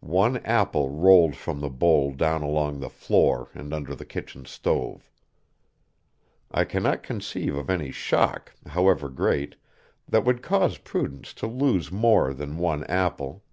[0.00, 5.10] One apple rolled from the bowl down along the floor and under the kitchen stove.
[6.50, 9.56] I cannot conceive of any shock, however great,
[10.08, 13.44] that would cause Prudence to lose more than one apple.